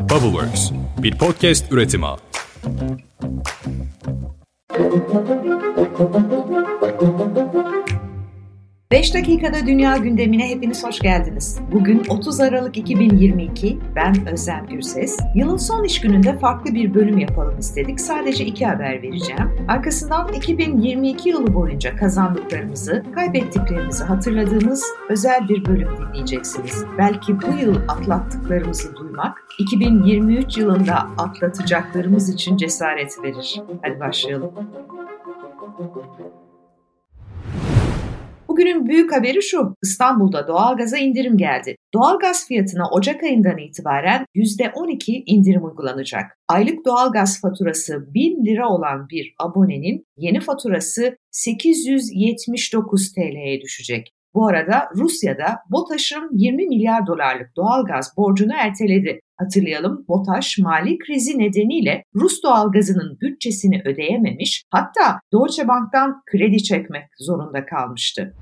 [0.00, 0.70] Bubbleworks,
[1.02, 2.06] bir podcast üretimi.
[8.92, 11.58] 5 dakikada dünya gündemine hepiniz hoş geldiniz.
[11.72, 15.18] Bugün 30 Aralık 2022, ben Özlem Gürses.
[15.34, 18.00] Yılın son iş gününde farklı bir bölüm yapalım istedik.
[18.00, 19.66] Sadece iki haber vereceğim.
[19.68, 26.84] Arkasından 2022 yılı boyunca kazandıklarımızı, kaybettiklerimizi hatırladığımız özel bir bölüm dinleyeceksiniz.
[26.98, 33.62] Belki bu yıl atlattıklarımızı duymak, 2023 yılında atlatacaklarımız için cesaret verir.
[33.82, 34.52] Hadi başlayalım.
[38.48, 41.76] Bugünün büyük haberi şu, İstanbul'da doğalgaza indirim geldi.
[41.94, 46.38] Doğalgaz fiyatına Ocak ayından itibaren %12 indirim uygulanacak.
[46.48, 54.12] Aylık doğalgaz faturası 1000 lira olan bir abonenin yeni faturası 879 TL'ye düşecek.
[54.34, 59.20] Bu arada Rusya'da BOTAŞ'ın 20 milyar dolarlık doğalgaz borcunu erteledi.
[59.36, 67.66] Hatırlayalım BOTAŞ mali krizi nedeniyle Rus doğalgazının bütçesini ödeyememiş hatta Deutsche Bank'tan kredi çekmek zorunda
[67.66, 68.34] kalmıştı.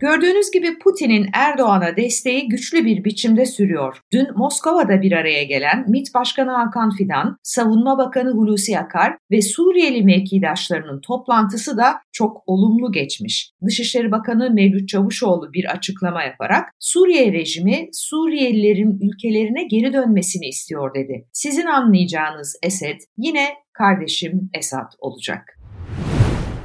[0.00, 3.98] Gördüğünüz gibi Putin'in Erdoğan'a desteği güçlü bir biçimde sürüyor.
[4.12, 10.04] Dün Moskova'da bir araya gelen MİT Başkanı Hakan Fidan, Savunma Bakanı Hulusi Akar ve Suriyeli
[10.04, 13.50] mevkidaşlarının toplantısı da çok olumlu geçmiş.
[13.66, 21.28] Dışişleri Bakanı Mevlüt Çavuşoğlu bir açıklama yaparak Suriye rejimi Suriyelilerin ülkelerine geri dönmesini istiyor dedi.
[21.32, 25.55] Sizin anlayacağınız Esed yine kardeşim Esad olacak.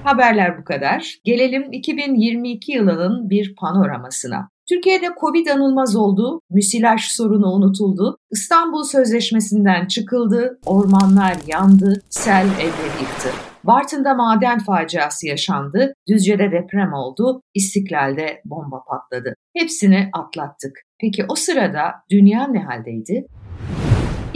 [0.04, 1.16] Haberler bu kadar.
[1.24, 4.50] Gelelim 2022 yılının bir panoramasına.
[4.70, 13.30] Türkiye'de Covid anılmaz oldu, müsilaj sorunu unutuldu, İstanbul Sözleşmesi'nden çıkıldı, ormanlar yandı, sel evleri yıktı.
[13.64, 19.36] Bartın'da maden faciası yaşandı, Düzce'de deprem oldu, İstiklal'de bomba patladı.
[19.58, 20.72] Hepsini atlattık.
[21.02, 23.26] Peki o sırada dünya ne haldeydi?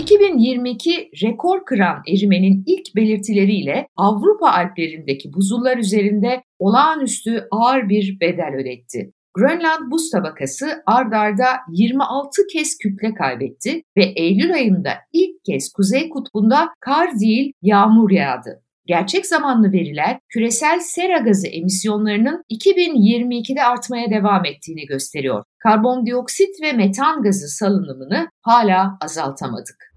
[0.05, 9.11] 2022 rekor kıran erimenin ilk belirtileriyle Avrupa Alplerindeki buzullar üzerinde olağanüstü ağır bir bedel ödetti.
[9.33, 16.69] Grönland buz tabakası ardarda 26 kez kütle kaybetti ve Eylül ayında ilk kez Kuzey Kutbu'nda
[16.79, 18.61] kar değil yağmur yağdı.
[18.85, 25.43] Gerçek zamanlı veriler küresel sera gazı emisyonlarının 2022'de artmaya devam ettiğini gösteriyor.
[25.59, 29.94] Karbondioksit ve metan gazı salınımını hala azaltamadık.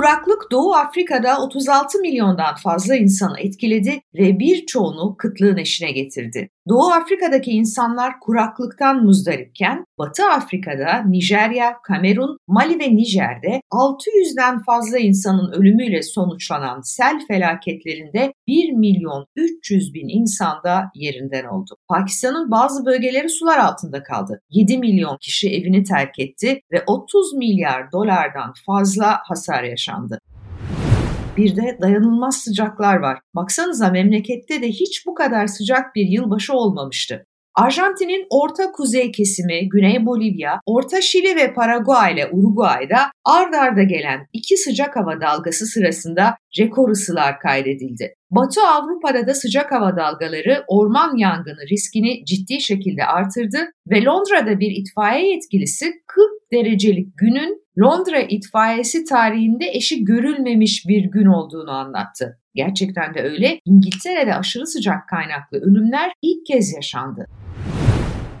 [0.00, 6.50] Kuraklık Doğu Afrika'da 36 milyondan fazla insanı etkiledi ve birçoğunu kıtlığın eşine getirdi.
[6.68, 15.52] Doğu Afrika'daki insanlar kuraklıktan muzdaripken Batı Afrika'da, Nijerya, Kamerun, Mali ve Nijer'de 600'den fazla insanın
[15.52, 21.76] ölümüyle sonuçlanan sel felaketlerinde 1 milyon 300 bin insan da yerinden oldu.
[21.88, 24.42] Pakistan'ın bazı bölgeleri sular altında kaldı.
[24.50, 30.18] 7 milyon kişi evini terk etti ve 30 milyar dolardan fazla hasar yaşandı.
[31.36, 33.18] Bir de dayanılmaz sıcaklar var.
[33.34, 37.26] Baksanıza memlekette de hiç bu kadar sıcak bir yılbaşı olmamıştı.
[37.54, 44.26] Arjantin'in orta kuzey kesimi Güney Bolivya, Orta Şili ve Paraguay ile Uruguay'da ard arda gelen
[44.32, 48.14] iki sıcak hava dalgası sırasında rekor ısılar kaydedildi.
[48.30, 53.58] Batı Avrupa'da da sıcak hava dalgaları orman yangını riskini ciddi şekilde artırdı
[53.90, 61.26] ve Londra'da bir itfaiye yetkilisi 40 derecelik günün Londra itfaiyesi tarihinde eşi görülmemiş bir gün
[61.26, 62.38] olduğunu anlattı.
[62.54, 63.60] Gerçekten de öyle.
[63.64, 67.26] İngiltere'de aşırı sıcak kaynaklı ölümler ilk kez yaşandı.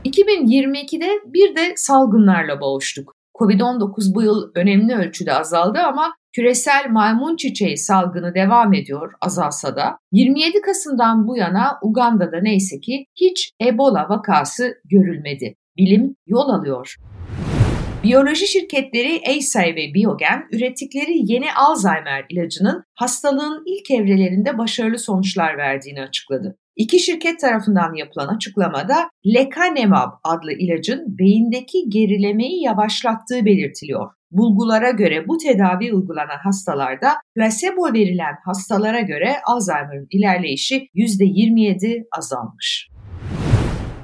[0.04, 3.14] 2022'de bir de salgınlarla boğuştuk.
[3.40, 9.98] Covid-19 bu yıl önemli ölçüde azaldı ama küresel maymun çiçeği salgını devam ediyor azalsa da.
[10.12, 15.54] 27 Kasım'dan bu yana Uganda'da neyse ki hiç Ebola vakası görülmedi.
[15.76, 16.96] Bilim yol alıyor.
[18.04, 26.02] Biyoloji şirketleri Eisai ve Biogen ürettikleri yeni Alzheimer ilacının hastalığın ilk evrelerinde başarılı sonuçlar verdiğini
[26.02, 26.58] açıkladı.
[26.76, 34.10] İki şirket tarafından yapılan açıklamada lecanemab adlı ilacın beyindeki gerilemeyi yavaşlattığı belirtiliyor.
[34.30, 42.89] Bulgulara göre bu tedavi uygulanan hastalarda plasebo verilen hastalara göre Alzheimer'ın ilerleyişi %27 azalmış.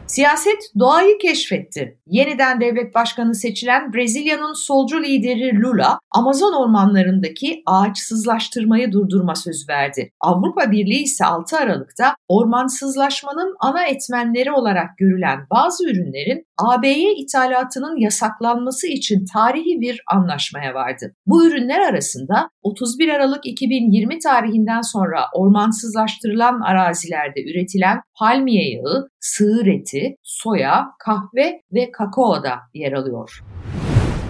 [0.07, 1.99] Siyaset doğayı keşfetti.
[2.07, 10.11] Yeniden devlet başkanı seçilen Brezilya'nın solcu lideri Lula, Amazon ormanlarındaki ağaçsızlaştırmayı durdurma sözü verdi.
[10.21, 18.87] Avrupa Birliği ise 6 Aralık'ta ormansızlaşmanın ana etmenleri olarak görülen bazı ürünlerin AB'ye ithalatının yasaklanması
[18.87, 21.15] için tarihi bir anlaşmaya vardı.
[21.27, 29.96] Bu ürünler arasında 31 Aralık 2020 tarihinden sonra ormansızlaştırılan arazilerde üretilen palmiye yağı, sığır eti,
[30.23, 33.43] soya, kahve ve kakao da yer alıyor.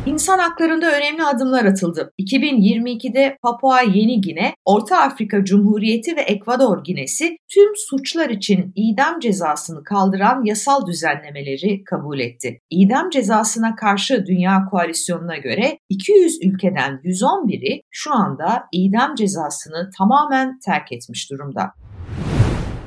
[0.07, 2.13] insan haklarında önemli adımlar atıldı.
[2.21, 9.85] 2022'de Papua Yeni Gine, Orta Afrika Cumhuriyeti ve Ekvador Ginesi tüm suçlar için idam cezasını
[9.85, 12.61] kaldıran yasal düzenlemeleri kabul etti.
[12.71, 20.93] İdam cezasına karşı Dünya Koalisyonu'na göre 200 ülkeden 111'i şu anda idam cezasını tamamen terk
[20.93, 21.73] etmiş durumda.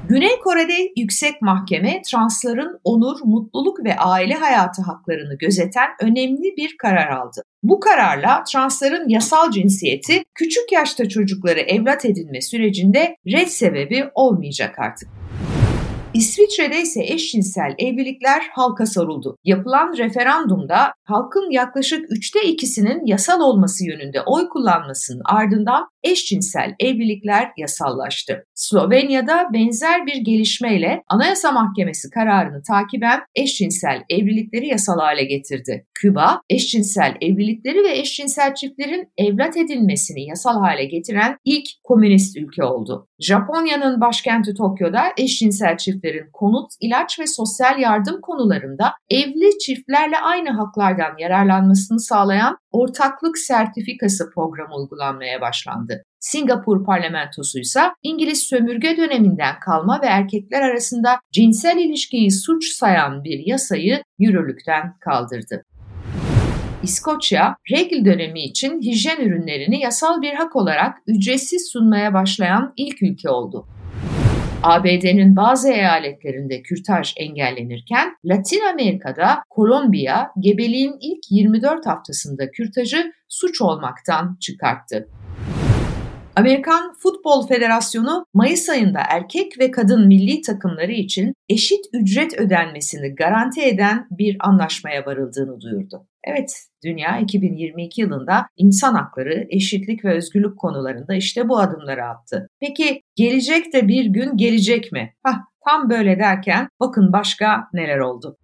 [0.09, 7.07] Güney Kore'de yüksek mahkeme transların onur, mutluluk ve aile hayatı haklarını gözeten önemli bir karar
[7.07, 7.41] aldı.
[7.63, 15.09] Bu kararla transların yasal cinsiyeti küçük yaşta çocukları evlat edinme sürecinde red sebebi olmayacak artık.
[16.13, 19.37] İsviçre'de ise eşcinsel evlilikler halka soruldu.
[19.43, 28.45] Yapılan referandumda halkın yaklaşık üçte ikisinin yasal olması yönünde oy kullanmasının ardından eşcinsel evlilikler yasallaştı.
[28.55, 35.85] Slovenya'da benzer bir gelişmeyle Anayasa Mahkemesi kararını takiben eşcinsel evlilikleri yasal hale getirdi.
[35.93, 43.07] Küba, eşcinsel evlilikleri ve eşcinsel çiftlerin evlat edilmesini yasal hale getiren ilk komünist ülke oldu.
[43.19, 51.17] Japonya'nın başkenti Tokyo'da eşcinsel çiftlerin konut, ilaç ve sosyal yardım konularında evli çiftlerle aynı haklardan
[51.17, 55.88] yararlanmasını sağlayan ortaklık sertifikası programı uygulanmaya başlandı.
[56.19, 63.39] Singapur parlamentosu ise İngiliz sömürge döneminden kalma ve erkekler arasında cinsel ilişkiyi suç sayan bir
[63.45, 65.65] yasayı yürürlükten kaldırdı.
[66.83, 73.29] İskoçya, regl dönemi için hijyen ürünlerini yasal bir hak olarak ücretsiz sunmaya başlayan ilk ülke
[73.29, 73.67] oldu.
[74.63, 84.37] ABD'nin bazı eyaletlerinde kürtaj engellenirken Latin Amerika'da Kolombiya gebeliğin ilk 24 haftasında kürtajı suç olmaktan
[84.39, 85.07] çıkarttı.
[86.39, 93.61] Amerikan Futbol Federasyonu Mayıs ayında erkek ve kadın milli takımları için eşit ücret ödenmesini garanti
[93.61, 96.07] eden bir anlaşmaya varıldığını duyurdu.
[96.23, 102.49] Evet, dünya 2022 yılında insan hakları, eşitlik ve özgürlük konularında işte bu adımları attı.
[102.59, 105.13] Peki gelecek de bir gün gelecek mi?
[105.23, 108.37] Hah, tam böyle derken bakın başka neler oldu.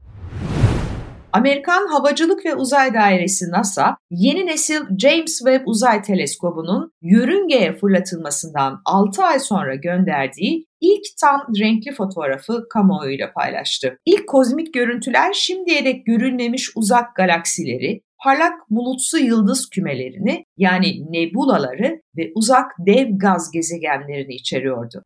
[1.36, 9.24] Amerikan Havacılık ve Uzay Dairesi NASA, yeni nesil James Webb Uzay Teleskobu'nun yörüngeye fırlatılmasından 6
[9.24, 13.98] ay sonra gönderdiği ilk tam renkli fotoğrafı kamuoyuyla paylaştı.
[14.06, 22.32] İlk kozmik görüntüler şimdiye dek görülmemiş uzak galaksileri, parlak bulutsu yıldız kümelerini yani nebulaları ve
[22.36, 25.04] uzak dev gaz gezegenlerini içeriyordu.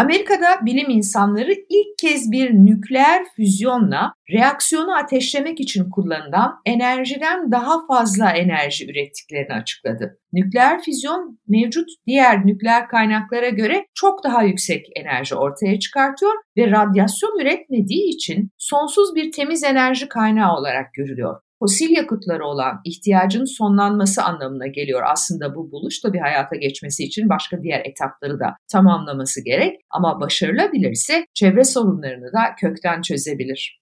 [0.00, 8.30] Amerika'da bilim insanları ilk kez bir nükleer füzyonla reaksiyonu ateşlemek için kullanılan enerjiden daha fazla
[8.30, 10.18] enerji ürettiklerini açıkladı.
[10.32, 17.40] Nükleer füzyon mevcut diğer nükleer kaynaklara göre çok daha yüksek enerji ortaya çıkartıyor ve radyasyon
[17.40, 24.66] üretmediği için sonsuz bir temiz enerji kaynağı olarak görülüyor fosil yakıtları olan ihtiyacın sonlanması anlamına
[24.66, 25.02] geliyor.
[25.12, 30.20] Aslında bu buluş da bir hayata geçmesi için başka diğer etapları da tamamlaması gerek ama
[30.20, 33.79] başarılabilirse çevre sorunlarını da kökten çözebilir.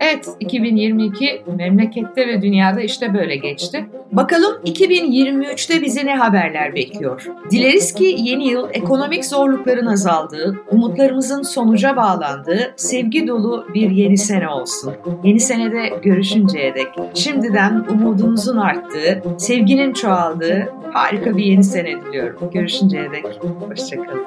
[0.00, 3.86] Evet, 2022 memlekette ve dünyada işte böyle geçti.
[4.12, 7.26] Bakalım 2023'te bizi ne haberler bekliyor?
[7.50, 14.48] Dileriz ki yeni yıl ekonomik zorlukların azaldığı, umutlarımızın sonuca bağlandığı, sevgi dolu bir yeni sene
[14.48, 14.94] olsun.
[15.24, 22.50] Yeni senede görüşünceye dek şimdiden umudunuzun arttığı, sevginin çoğaldığı harika bir yeni sene diliyorum.
[22.52, 23.24] Görüşünceye dek
[23.68, 24.26] hoşçakalın.